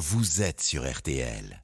[0.00, 1.62] vous êtes sur RTL.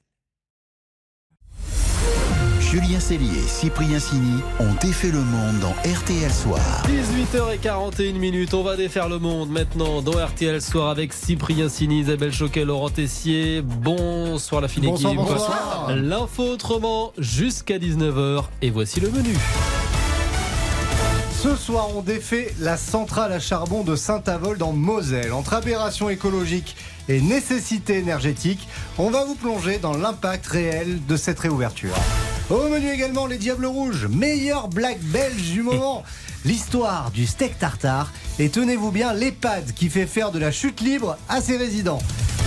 [2.60, 6.60] Julien Cellier et Cyprien Sini ont défait le monde dans RTL Soir.
[6.86, 12.32] 18h41 minutes, on va défaire le monde maintenant dans RTL Soir avec Cyprien Sini, Isabelle
[12.34, 13.62] Choquet, Laurent Tessier.
[13.62, 15.26] Bonsoir la fine Bonsoir, équipe.
[15.26, 15.96] bonsoir.
[15.96, 19.34] L'info autrement jusqu'à 19h et voici le menu.
[21.46, 25.32] Ce soir, on défait la centrale à charbon de Saint-Avold en Moselle.
[25.32, 26.74] Entre aberration écologique
[27.08, 28.66] et nécessité énergétique,
[28.98, 31.94] on va vous plonger dans l'impact réel de cette réouverture.
[32.50, 36.02] Au menu également, les Diables Rouges, meilleure blague belge du moment.
[36.44, 41.16] L'histoire du steak tartare et tenez-vous bien, l'EHPAD qui fait faire de la chute libre
[41.28, 42.02] à ses résidents.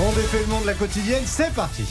[0.06, 1.86] On défait le monde de la quotidienne, c'est parti.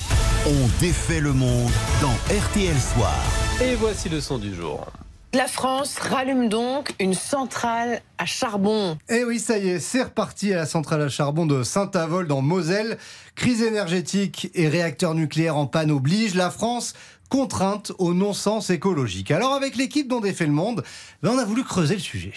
[0.45, 3.17] On défait le monde dans RTL Soir.
[3.63, 4.87] Et voici le son du jour.
[5.35, 8.97] La France rallume donc une centrale à charbon.
[9.11, 12.41] Eh oui, ça y est, c'est reparti à la centrale à charbon de Saint-Avold en
[12.41, 12.97] Moselle.
[13.35, 16.95] Crise énergétique et réacteur nucléaire en panne oblige la France
[17.29, 19.31] contrainte au non-sens écologique.
[19.31, 20.83] Alors avec l'équipe dont défait le monde,
[21.23, 22.33] ben, on a voulu creuser le sujet.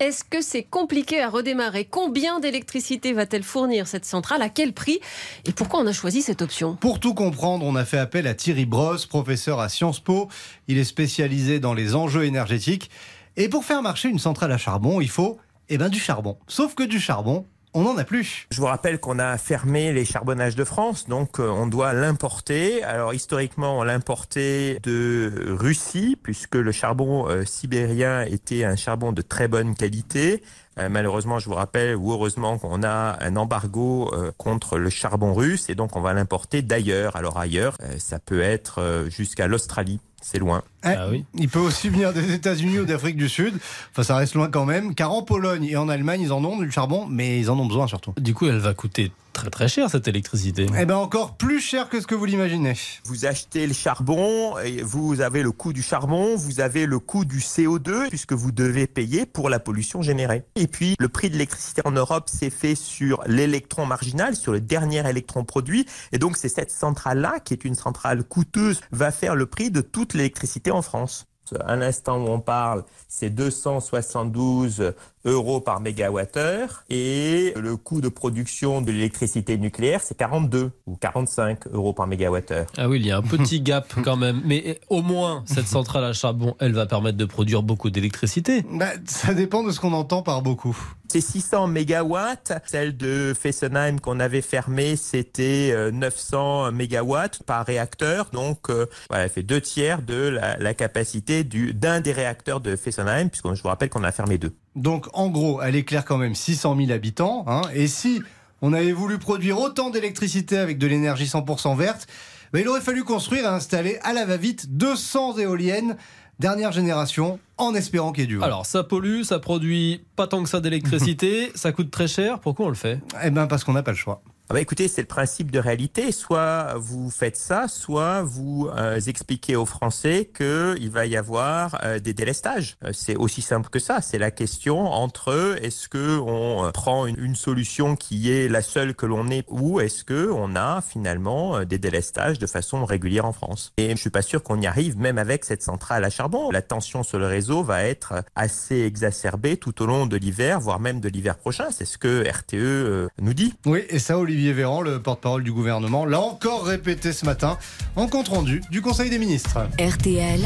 [0.00, 1.84] Est-ce que c'est compliqué à redémarrer?
[1.84, 4.40] Combien d'électricité va-t-elle fournir cette centrale?
[4.40, 4.98] À quel prix?
[5.44, 6.74] Et pourquoi on a choisi cette option?
[6.76, 10.30] Pour tout comprendre, on a fait appel à Thierry Brosse, professeur à Sciences Po.
[10.68, 12.90] Il est spécialisé dans les enjeux énergétiques.
[13.36, 16.38] Et pour faire marcher une centrale à charbon, il faut eh ben, du charbon.
[16.48, 18.46] Sauf que du charbon, on n'en a plus.
[18.50, 22.82] Je vous rappelle qu'on a fermé les charbonnages de France, donc euh, on doit l'importer.
[22.82, 29.22] Alors historiquement, on l'importait de Russie, puisque le charbon euh, sibérien était un charbon de
[29.22, 30.42] très bonne qualité.
[30.78, 35.68] Euh, malheureusement, je vous rappelle, ou heureusement, qu'on a un embargo contre le charbon russe,
[35.68, 37.14] et donc on va l'importer d'ailleurs.
[37.16, 40.00] Alors ailleurs, ça peut être jusqu'à l'Australie.
[40.20, 40.62] C'est loin.
[40.84, 41.24] Eh, Ah oui.
[41.34, 43.54] Il peut aussi venir des États-Unis ou d'Afrique du Sud.
[43.92, 44.94] Enfin, ça reste loin quand même.
[44.94, 47.66] Car en Pologne et en Allemagne, ils en ont du charbon, mais ils en ont
[47.66, 48.12] besoin surtout.
[48.18, 50.66] Du coup, elle va coûter très très cher cette électricité.
[50.78, 52.74] Eh ben encore plus cher que ce que vous l'imaginez.
[53.04, 57.24] Vous achetez le charbon, et vous avez le coût du charbon, vous avez le coût
[57.24, 60.42] du CO2, puisque vous devez payer pour la pollution générée.
[60.56, 64.60] Et puis, le prix de l'électricité en Europe s'est fait sur l'électron marginal, sur le
[64.60, 65.86] dernier électron produit.
[66.12, 69.80] Et donc, c'est cette centrale-là, qui est une centrale coûteuse, va faire le prix de
[69.80, 71.26] toute l'électricité en France.
[71.66, 74.92] À l'instant où on parle, c'est 272
[75.24, 81.66] euros par mégawattheure et le coût de production de l'électricité nucléaire, c'est 42 ou 45
[81.72, 82.66] euros par mégawattheure.
[82.78, 84.42] Ah oui, il y a un petit gap quand même.
[84.44, 88.64] Mais au moins, cette centrale à charbon, elle va permettre de produire beaucoup d'électricité.
[88.70, 90.76] Bah, ça dépend de ce qu'on entend par beaucoup.
[91.10, 92.52] C'est 600 mégawatts.
[92.66, 98.30] Celle de Fessenheim qu'on avait fermée, c'était euh, 900 mégawatts par réacteur.
[98.32, 103.28] Donc, euh, elle fait deux tiers de la, capacité du- d'un des réacteurs de Fessenheim,
[103.28, 104.54] puisque je vous rappelle qu'on a fermé deux.
[104.76, 107.44] Donc en gros, elle éclaire quand même 600 000 habitants.
[107.48, 107.62] hein.
[107.74, 108.22] et si
[108.62, 112.06] on avait voulu produire autant d'électricité avec de l'énergie 100% verte,
[112.52, 115.96] bah, il aurait fallu construire et installer à la va-vite 200 éoliennes
[116.40, 118.44] dernière génération en espérant qu'il y ait du vent.
[118.44, 122.40] Alors, ça pollue, ça produit pas tant que ça d'électricité, ça coûte très cher.
[122.40, 122.98] Pourquoi on le fait?
[123.22, 124.22] Eh ben parce qu'on n'a pas le choix.
[124.50, 126.10] Ah bah écoutez, c'est le principe de réalité.
[126.10, 132.00] Soit vous faites ça, soit vous euh, expliquez aux Français qu'il va y avoir euh,
[132.00, 132.76] des délestages.
[132.84, 134.00] Euh, c'est aussi simple que ça.
[134.00, 139.06] C'est la question entre est-ce que on prend une, solution qui est la seule que
[139.06, 143.72] l'on ait, ou est-ce que on a finalement des délestages de façon régulière en France?
[143.76, 146.50] Et je suis pas sûr qu'on y arrive, même avec cette centrale à charbon.
[146.50, 150.80] La tension sur le réseau va être assez exacerbée tout au long de l'hiver, voire
[150.80, 151.68] même de l'hiver prochain.
[151.70, 153.54] C'est ce que RTE nous dit.
[153.64, 157.58] Oui, et ça, Olivier Véran, le porte-parole du gouvernement, l'a encore répété ce matin
[157.96, 159.58] en compte-rendu du Conseil des ministres.
[159.78, 160.40] RTL,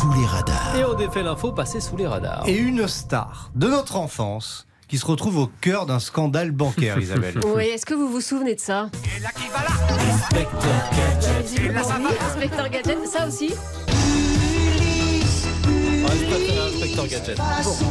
[0.00, 0.76] Sous les radars.
[0.76, 2.44] Et on défait l'info passée sous les radars.
[2.46, 7.40] Et une star de notre enfance qui se retrouve au cœur d'un scandale bancaire, Isabelle.
[7.54, 8.88] Oui, est-ce que vous vous souvenez de ça?
[12.28, 13.52] Inspecteur Gadget, ça aussi?
[16.04, 17.36] Ah, je préfère Inspecteur Gadget.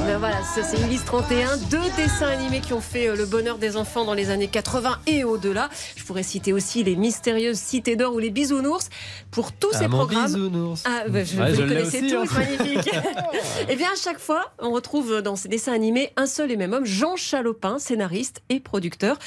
[0.05, 3.57] Ben voilà, ça c'est Ulysse 31, deux dessins animés qui ont fait euh, le bonheur
[3.57, 5.69] des enfants dans les années 80 et au-delà.
[5.95, 8.89] Je pourrais citer aussi les mystérieuses cités d'or ou les bisounours.
[9.31, 10.83] Pour tous Ah, ces mon programmes, bisounours.
[10.85, 12.39] Ah, bah, je, Ouais, vous je connaissez aussi, tous, hein.
[12.57, 12.93] magnifique.
[13.69, 16.73] et bien, à chaque fois, on retrouve dans ces dessins animés un seul et même
[16.73, 19.17] homme, Jean Chalopin, scénariste et producteur.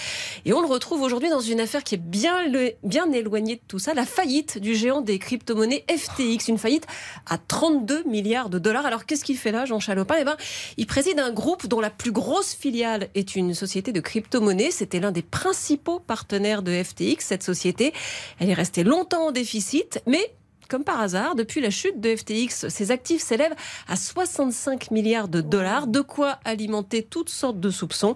[0.45, 3.61] Et on le retrouve aujourd'hui dans une affaire qui est bien, le- bien éloignée de
[3.67, 6.87] tout ça, la faillite du géant des crypto-monnaies FTX, une faillite
[7.27, 8.85] à 32 milliards de dollars.
[8.85, 10.37] Alors, qu'est-ce qu'il fait Jean Chalopin Eh ben,
[10.77, 14.71] il préside un groupe dont la plus grosse filiale est une société de crypto-monnaies.
[14.71, 17.93] C'était l'un des principaux partenaires de FTX, cette société.
[18.41, 20.35] Elle est restée longtemps en déficit, mais
[20.69, 23.55] comme par hasard, depuis la chute de FTX, ses actifs s'élèvent
[23.89, 28.15] à 65 milliards de dollars, de quoi alimenter toutes sortes de soupçons.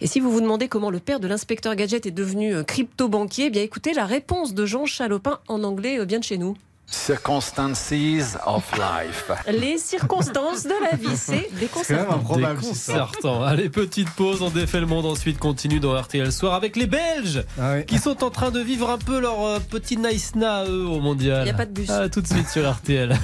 [0.00, 3.46] Et si vous vous demandez comment le père de l'inspecteur Gadget est devenu euh, crypto-banquier,
[3.46, 6.56] eh bien écoutez la réponse de Jean Chalopin en anglais euh, bien de chez nous.
[6.90, 9.30] Circumstances of life.
[9.46, 11.50] Les circonstances de la vie, c'est
[11.82, 12.54] C'est quand même déconcertant.
[12.54, 13.42] Déconcertant.
[13.44, 17.44] Allez, petite pause, on défait le monde ensuite, continue dans RTL Soir avec les Belges
[17.60, 17.84] Ah oui.
[17.84, 21.00] qui sont en train de vivre un peu leur euh, petit nice na eux au
[21.00, 21.42] mondial.
[21.44, 21.90] Il y a pas de bus.
[21.90, 23.14] Ah, tout de suite sur RTL.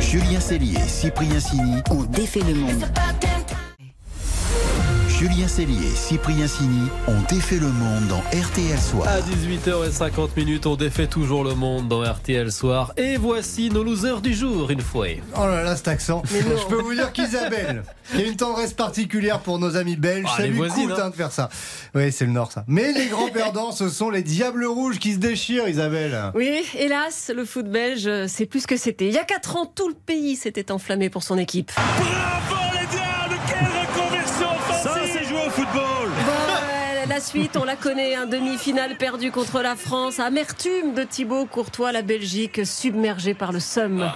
[0.00, 1.82] Julien Cellier, Cyprien Sini.
[1.90, 2.84] On défait le monde.
[5.20, 9.06] Julien Cellier, Cyprien Sini ont défait le monde dans RTL Soir.
[9.06, 12.94] À 18h50 minutes, on défait toujours le monde dans RTL Soir.
[12.96, 15.08] Et voici nos losers du jour, une fois.
[15.36, 16.22] Oh là là, cet accent.
[16.24, 20.36] Je peux vous dire qu'Isabelle, qui a une tendresse particulière pour nos amis belges, Ah,
[20.38, 21.02] ça lui voisines, coûte hein.
[21.04, 21.50] hein, de faire ça.
[21.94, 22.64] Oui, c'est le Nord, ça.
[22.66, 26.32] Mais les grands perdants, ce sont les Diables Rouges qui se déchirent, Isabelle.
[26.34, 29.08] Oui, hélas, le foot belge, euh, c'est plus ce que c'était.
[29.08, 31.72] Il y a 4 ans, tout le pays s'était enflammé pour son équipe.
[31.76, 32.56] Bon,
[37.30, 42.02] suite, on la connaît, un demi-finale perdu contre la France, amertume de Thibaut Courtois, la
[42.02, 44.10] Belgique submergée par le somme.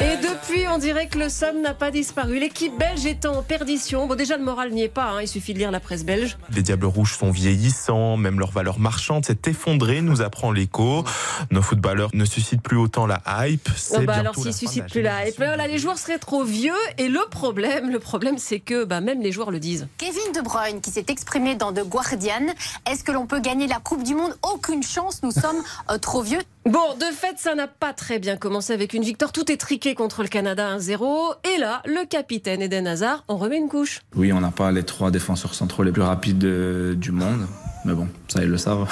[0.00, 0.31] Et depuis,
[0.72, 2.38] on dirait que le somme n'a pas disparu.
[2.38, 4.06] L'équipe belge est en perdition.
[4.06, 6.38] Bon, déjà, le moral n'y est pas, hein, il suffit de lire la presse belge.
[6.54, 11.04] Les Diables Rouges sont vieillissants, même leur valeur marchande s'est effondrée, nous apprend l'écho.
[11.50, 13.68] Nos footballeurs ne suscitent plus autant la hype.
[13.92, 16.72] Oh bah alors s'ils suscitent la plus la hype, voilà, les joueurs seraient trop vieux.
[16.96, 19.88] Et le problème, le problème, c'est que bah, même les joueurs le disent.
[19.98, 22.46] Kevin De Bruyne qui s'est exprimé dans The Guardian.
[22.90, 24.34] Est-ce que l'on peut gagner la Coupe du Monde?
[24.42, 26.40] Aucune chance, nous sommes euh, trop vieux.
[26.64, 29.32] Bon, de fait, ça n'a pas très bien commencé avec une victoire.
[29.32, 31.34] Tout est triqué contre le Canada 1-0.
[31.54, 34.00] Et là, le capitaine Eden Hazard en remet une couche.
[34.14, 37.48] Oui, on n'a pas les trois défenseurs centraux les plus rapides euh, du monde.
[37.84, 38.86] Mais bon, ça, ils le savent.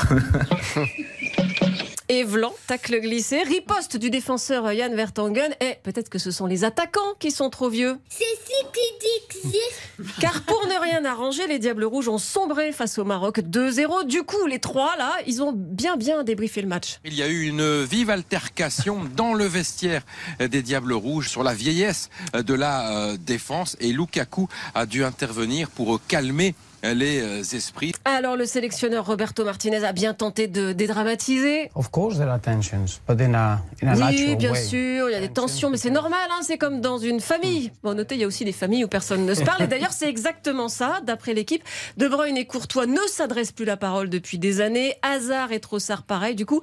[2.12, 5.54] Et Vlan, tacle glissé, riposte du défenseur Yann Vertonghen.
[5.60, 7.98] Et peut-être que ce sont les attaquants qui sont trop vieux.
[8.08, 8.60] C'est si
[10.20, 14.06] Car pour ne rien arranger, les Diables Rouges ont sombré face au Maroc 2-0.
[14.06, 16.98] Du coup, les trois, là, ils ont bien bien débriefé le match.
[17.04, 20.02] Il y a eu une vive altercation dans le vestiaire
[20.40, 25.70] des Diables Rouges sur la vieillesse de la euh, défense et Lukaku a dû intervenir
[25.70, 27.92] pour calmer les euh, esprits.
[28.04, 31.70] Alors le sélectionneur Roberto Martinez a bien tenté de dédramatiser.
[31.74, 34.62] Of course there are tensions, but in a, in a Oui, bien way.
[34.62, 37.70] sûr, il y a des tensions, mais c'est normal, hein, c'est comme dans une famille.
[37.82, 39.62] Bon, notez, il y a aussi des familles où personne ne se parle.
[39.62, 41.62] Et d'ailleurs, c'est exactement ça, d'après l'équipe.
[41.96, 44.94] De Bruyne et Courtois ne s'adressent plus la parole depuis des années.
[45.02, 46.34] Hazard et Trossard, pareil.
[46.34, 46.60] Du coup,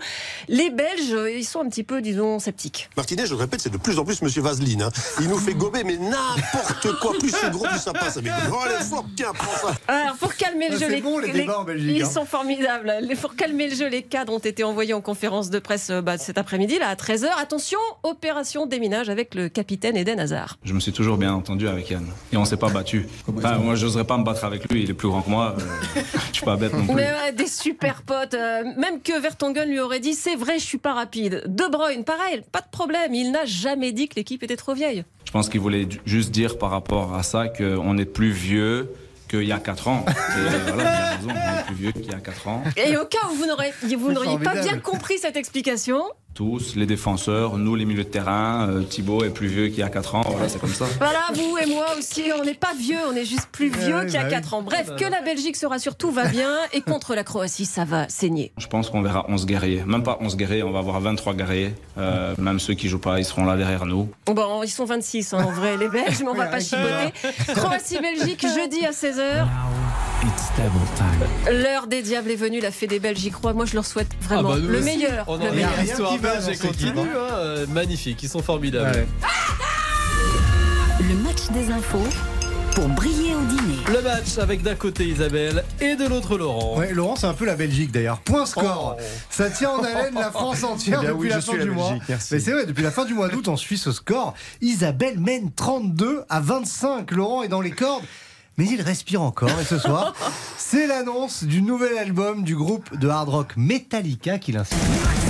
[0.47, 2.89] les Belges, ils sont un petit peu, disons, sceptiques.
[2.97, 4.81] Martinez, je le répète, c'est de plus en plus Monsieur Vaseline.
[4.83, 4.89] hein.
[5.21, 7.13] Il nous fait gober, mais n'importe quoi.
[7.19, 8.17] Plus c'est gros, plus ça passe.
[8.21, 9.75] Mais oh, les forts, tiens, prends ça.
[10.07, 12.09] Alors, pour calmer le jeu, les, bon, les débats en Belgique, ils hein.
[12.09, 12.93] sont formidables.
[13.01, 16.01] Les- Pour calmer le jeu, les cadres ont été envoyés en conférence de presse euh,
[16.01, 17.27] bah, cet après-midi, là, à 13h.
[17.39, 20.57] Attention, opération déminage avec le capitaine Eden Hazard.
[20.63, 22.05] Je me suis toujours bien entendu avec Yann.
[22.31, 23.05] Et on s'est pas battu.
[23.27, 24.83] Enfin, moi, j'oserais pas me battre avec lui.
[24.83, 25.55] Il est plus grand que moi.
[25.59, 26.01] euh,
[26.31, 26.95] je suis pas bête non plus.
[26.95, 28.33] Mais ouais, des super potes.
[28.33, 31.43] euh, même que Vertonghen lui aurait dit c'est vrai, je suis pas rapide.
[31.47, 33.13] De Bruyne, pareil, pas de problème.
[33.13, 35.03] Il n'a jamais dit que l'équipe était trop vieille.
[35.25, 38.89] Je pense qu'il voulait ju- juste dire par rapport à ça qu'on est plus vieux
[39.27, 40.05] qu'il y a 4 ans.
[40.07, 42.63] Et voilà, il a raison, on est plus vieux qu'il y a 4 ans.
[42.75, 46.03] Et au cas où vous n'auriez pas bien compris cette explication,
[46.37, 49.81] Tous, les défenseurs, nous les milieux de terrain, euh, Thibaut est plus vieux qu'il y
[49.81, 50.85] a 4 ans, voilà, c'est comme ça.
[50.99, 54.05] voilà, vous et moi aussi, on n'est pas vieux, on est juste plus vieux Ouais,
[54.05, 54.35] qu'il y a bah oui.
[54.35, 54.61] 4 ans.
[54.61, 56.53] Bref, que la Belgique se rassure, tout va bien.
[56.73, 58.51] Et contre la Croatie, ça va saigner.
[58.59, 59.83] Je pense qu'on verra 11 guerriers.
[59.87, 61.73] Même pas 11 guerriers, on va avoir 23 guerriers.
[61.97, 64.07] Euh, même ceux qui jouent pas, ils seront là derrière nous.
[64.27, 67.13] Bon, ils sont 26 hein, en vrai, les Belges, mais on va pas chipoter.
[67.55, 69.47] Croatie-Belgique, jeudi à 16h.
[70.27, 71.61] It's table time.
[71.63, 73.53] L'heure des diables est venue, la fée des Belges, j'y crois.
[73.53, 74.85] Moi, je leur souhaite vraiment Ah bah, nous le aussi.
[74.85, 75.25] meilleur.
[75.27, 75.69] On le en meilleur.
[75.77, 76.99] a l'histoire qui va belge continue.
[76.99, 77.33] hein.
[77.35, 78.95] Euh, Magnifique, ils sont formidables.
[78.97, 79.07] Ouais.
[81.07, 82.03] Le match des infos
[82.75, 83.77] pour briller au dîner.
[83.87, 86.77] Le match avec d'un côté Isabelle et de l'autre Laurent.
[86.77, 88.19] Ouais, Laurent, c'est un peu la Belgique d'ailleurs.
[88.19, 88.97] Point score.
[88.99, 89.03] Oh.
[89.29, 91.93] Ça tient en haleine la France entière Eh depuis oui, la fin la du mois.
[92.09, 92.33] Merci.
[92.33, 94.33] Mais c'est vrai, depuis la fin du mois d'août, on suit ce score.
[94.61, 97.11] Isabelle mène 32 à 25.
[97.11, 98.03] Laurent est dans les cordes.
[98.57, 100.13] Mais il respire encore et ce soir,
[100.57, 105.26] c'est l'annonce du nouvel album du groupe de hard rock Metallica qui l'inspire.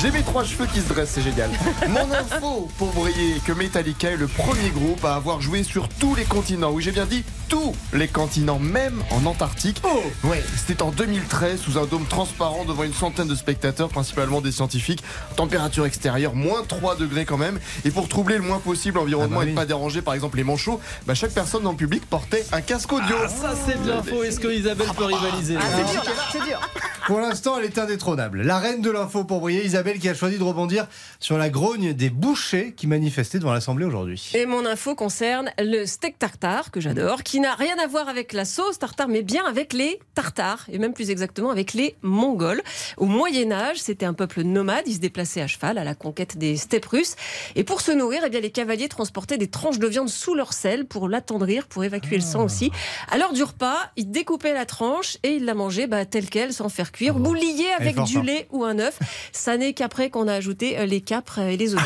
[0.00, 1.50] J'ai mes trois cheveux qui se dressent, c'est génial.
[1.88, 6.14] Mon info pour briller que Metallica est le premier groupe à avoir joué sur tous
[6.14, 6.70] les continents.
[6.70, 9.82] Oui, j'ai bien dit tous les continents, même en Antarctique.
[9.82, 14.40] Oh Ouais, c'était en 2013 sous un dôme transparent devant une centaine de spectateurs, principalement
[14.40, 15.02] des scientifiques.
[15.34, 17.58] Température extérieure, moins 3 degrés quand même.
[17.84, 20.36] Et pour troubler le moins possible l'environnement Ah bah et ne pas déranger par exemple
[20.36, 23.16] les manchots, bah, chaque personne dans le public portait un casque audio.
[23.24, 24.22] Ah, ça c'est de l'info.
[24.22, 26.60] Est-ce que Isabelle peut rivaliser Ah, c'est dur, là, c'est dur.
[27.06, 28.42] Pour l'instant, elle est indétrônable.
[28.42, 30.86] La reine de l'info pour briller, Isabelle, qui a choisi de rebondir
[31.20, 34.30] sur la grogne des bouchers qui manifestaient devant l'Assemblée aujourd'hui.
[34.34, 38.32] Et mon info concerne le steak tartare, que j'adore, qui n'a rien à voir avec
[38.32, 42.62] la sauce tartare, mais bien avec les tartares, et même plus exactement avec les Mongols.
[42.96, 46.56] Au Moyen-Âge, c'était un peuple nomade, ils se déplaçaient à cheval à la conquête des
[46.56, 47.16] steppes russes.
[47.56, 50.52] Et pour se nourrir, eh bien, les cavaliers transportaient des tranches de viande sous leur
[50.52, 52.70] selle pour l'attendrir, pour évacuer le sang aussi.
[53.10, 56.52] À l'heure du repas, ils découpaient la tranche et ils la mangeaient bah, telle qu'elle,
[56.52, 58.26] sans faire cuire, Elle est avec du forte.
[58.26, 58.98] lait ou un œuf.
[59.32, 61.84] Ça n'est qu'après qu'on a ajouté euh, les capres et les oignons.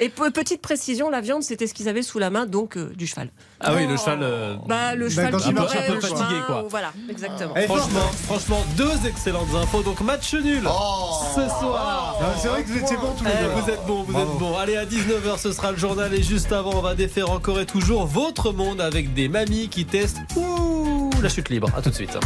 [0.00, 2.92] Et pe- petite précision, la viande, c'était ce qu'ils avaient sous la main, donc euh,
[2.96, 3.28] du cheval.
[3.60, 4.20] Ah oui, le cheval.
[4.22, 5.66] euh, Bah, le Bah, cheval qui un peu
[6.00, 6.64] fatigué, chemin, quoi.
[6.64, 7.54] ou- Voilà, exactement.
[7.56, 7.80] Est forte.
[7.80, 9.82] Franchement, franchement, deux excellentes infos.
[9.82, 12.16] Donc match nul ce soir.
[12.20, 14.32] Ah, C'est vrai que vous étiez bons tous les Eh, vous êtes bons, vous Bravo.
[14.32, 14.56] êtes bons.
[14.56, 16.14] Allez, à 19h, ce sera le journal.
[16.14, 19.84] Et juste avant, on va défaire encore et toujours votre monde avec des mamies qui
[19.84, 21.68] testent ouh, la chute libre.
[21.76, 22.16] À tout de suite.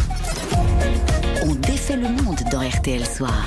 [1.42, 3.44] On défait le monde dans RTL Soir.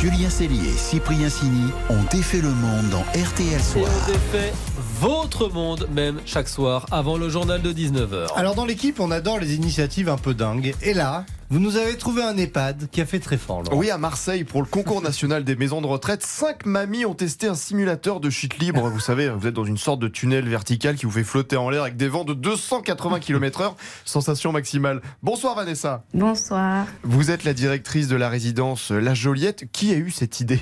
[0.00, 3.84] Julien Cellier et Cyprien Sini ont défait le monde dans RTL Et Soir.
[3.84, 4.50] on défait
[4.98, 8.32] votre monde, même chaque soir, avant le journal de 19h.
[8.34, 10.74] Alors dans l'équipe, on adore les initiatives un peu dingues.
[10.80, 13.62] Et là, vous nous avez trouvé un EHPAD qui a fait très fort.
[13.64, 13.76] Laurent.
[13.76, 17.48] Oui, à Marseille, pour le concours national des maisons de retraite, cinq mamies ont testé
[17.48, 18.88] un simulateur de chute libre.
[18.88, 21.68] Vous savez, vous êtes dans une sorte de tunnel vertical qui vous fait flotter en
[21.68, 23.72] l'air avec des vents de 280 km/h.
[24.04, 25.00] Sensation maximale.
[25.24, 26.04] Bonsoir Vanessa.
[26.14, 26.86] Bonsoir.
[27.02, 29.64] Vous êtes la directrice de la résidence La Joliette.
[29.72, 30.60] Qui a eu cette idée?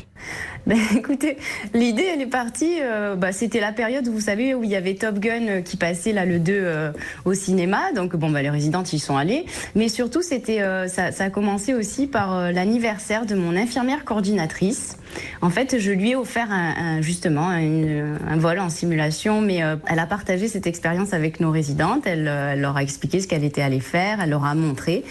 [0.66, 1.37] Ben, écoutez,
[1.75, 2.78] l'idée, elle est partie.
[2.80, 5.76] euh, bah, C'était la période, vous savez, où il y avait Top Gun euh, qui
[5.76, 6.92] passait là le 2 euh,
[7.26, 7.92] au cinéma.
[7.92, 9.45] Donc, bon, bah, les résidentes y sont allées.
[9.75, 14.04] Mais surtout, c'était, euh, ça, ça a commencé aussi par euh, l'anniversaire de mon infirmière
[14.04, 14.97] coordinatrice.
[15.40, 19.62] En fait, je lui ai offert un, un- justement un, un vol en simulation, mais
[19.62, 22.02] euh, elle a partagé cette expérience avec nos résidentes.
[22.06, 25.04] Elle, euh, elle leur a expliqué ce qu'elle était allée faire, elle leur a montré.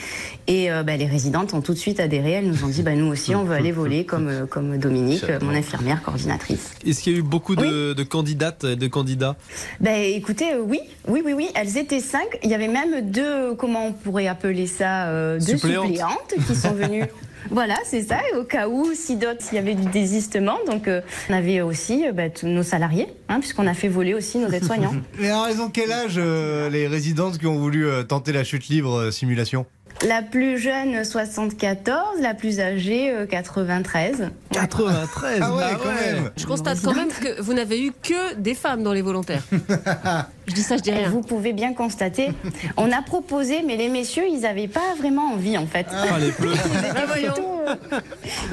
[0.46, 2.34] Et euh, bah, les résidentes ont tout de suite adhéré.
[2.34, 5.26] Elles nous ont dit, bah, nous aussi, on veut aller voler comme, euh, comme Dominique,
[5.30, 6.72] euh, mon infirmière coordinatrice.
[6.86, 9.36] Est-ce qu'il y a eu beaucoup de, de candidates et de candidats?
[9.82, 12.38] Ben, écoutez, euh, oui, oui, oui, oui, elles étaient cinq.
[12.44, 15.88] Il y avait même deux, comment on pourrait appeler ça, euh, deux Suppléantes.
[15.88, 17.06] suppléantes qui sont venues.
[17.50, 20.58] Voilà, c'est ça, et au cas où, si d'autres, il y avait du désistement.
[20.68, 24.14] Donc, euh, on avait aussi euh, bah, tous nos salariés, hein, puisqu'on a fait voler
[24.14, 24.96] aussi nos aides-soignants.
[25.22, 28.44] Et alors, ils ont quel âge euh, les résidentes qui ont voulu euh, tenter la
[28.44, 29.66] chute libre euh, simulation?
[30.06, 34.30] La plus jeune, 74, la plus âgée, euh, 93.
[34.52, 36.32] 93 Ah ouais, quand même.
[36.38, 39.42] Je constate quand même que vous n'avez eu que des femmes dans les volontaires.
[40.48, 41.10] je dis ça, je dis Et rien.
[41.10, 42.30] Vous pouvez bien constater.
[42.78, 45.88] On a proposé, mais les messieurs, ils n'avaient pas vraiment envie, en fait.
[45.92, 46.30] Ah, les.
[46.30, 47.34] Bah, voyons.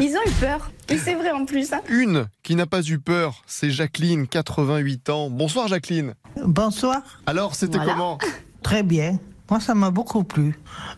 [0.01, 0.71] Ils ont eu peur.
[0.89, 1.73] Et c'est vrai en plus.
[1.75, 1.83] hein.
[1.91, 5.29] Une qui n'a pas eu peur, c'est Jacqueline, 88 ans.
[5.31, 6.15] Bonsoir Jacqueline.
[6.43, 7.03] Bonsoir.
[7.27, 7.93] Alors, c'était Voilà.
[7.93, 8.19] comment?
[8.63, 9.19] Très bien.
[9.51, 10.55] Moi, ça m'a beaucoup plu.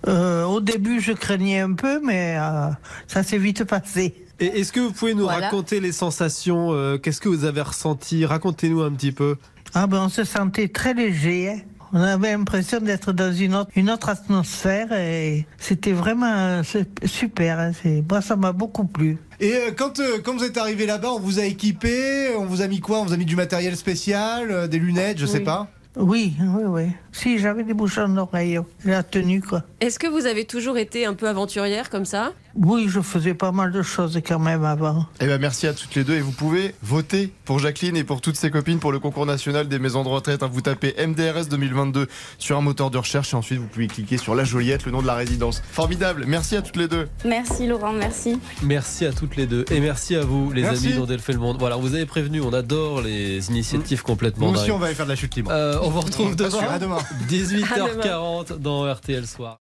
[0.07, 2.69] Euh, au début, je craignais un peu, mais euh,
[3.09, 4.15] ça s'est vite passé.
[4.39, 5.47] Et est-ce que vous pouvez nous Voilà.
[5.47, 8.25] raconter les sensations euh, Qu'est-ce que vous avez ressenti?
[8.25, 9.37] Racontez-nous un petit peu.
[9.75, 11.51] Ah ben, on se sentait très léger.
[11.51, 11.59] hein.
[11.93, 16.61] On avait l'impression d'être dans une autre, une autre atmosphère et c'était vraiment
[17.05, 17.59] super.
[17.59, 17.71] hein.
[18.11, 19.19] Moi, ça m'a beaucoup plu.
[19.41, 22.69] Et quand, euh, quand vous êtes arrivé là-bas, on vous a équipé, on vous a
[22.69, 22.99] mis quoi?
[23.01, 25.45] On vous a mis du matériel spécial, euh, des lunettes, je sais Oui.
[25.45, 25.69] pas?
[25.97, 26.83] Oui, oui, oui.
[27.19, 28.59] Si, j'avais des bouchons d'oreille.
[28.85, 29.63] La tenue, quoi.
[29.81, 32.33] Est-ce que vous avez toujours été un peu aventurière comme ça?
[32.59, 35.05] Oui, je faisais pas mal de choses quand même avant.
[35.21, 38.23] Eh ben merci à toutes les deux et vous pouvez voter pour Jacqueline et pour
[38.23, 40.43] toutes ses copines pour le concours national des maisons de retraite.
[40.43, 40.49] hein.
[40.51, 42.07] Vous tapez MDRS 2022
[42.39, 45.03] sur un moteur de recherche et ensuite vous pouvez cliquer sur la Joliette, le nom
[45.03, 45.63] de la résidence.
[45.71, 47.09] Formidable, merci à toutes les deux.
[47.27, 48.39] Merci Laurent, merci.
[48.63, 50.87] Merci à toutes les deux et merci à vous, les Merci.
[50.87, 51.57] amis d'Ondel fait le monde.
[51.59, 54.77] Voilà, vous avez prévenu, on adore les initiatives complètement Nous aussi, dingues.
[54.77, 55.51] on va aller faire de la chute libre.
[55.53, 56.99] Euh, on vous retrouve demain, à demain.
[57.29, 59.59] 18h40 dans RTL Soir.